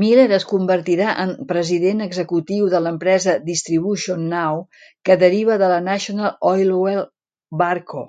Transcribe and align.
Miller 0.00 0.26
es 0.38 0.44
convertirà 0.50 1.12
en 1.22 1.32
president 1.54 2.04
executiu 2.08 2.68
de 2.76 2.82
l'empresa 2.88 3.38
DistributionNow, 3.48 4.62
que 5.10 5.20
deriva 5.26 5.60
de 5.66 5.74
la 5.76 5.82
National 5.90 6.40
Oilwell 6.54 7.06
Varco. 7.66 8.08